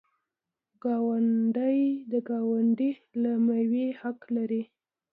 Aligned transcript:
ګاونډی 0.83 1.79
د 2.11 2.13
ګاونډي 2.29 2.91
له 3.21 3.31
میوې 3.45 3.87
حق 4.01 4.19
لري. 4.35 4.63